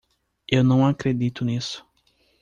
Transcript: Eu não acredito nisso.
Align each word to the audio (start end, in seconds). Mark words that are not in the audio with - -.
Eu 0.49 0.63
não 0.63 0.83
acredito 0.87 1.45
nisso. 1.45 1.85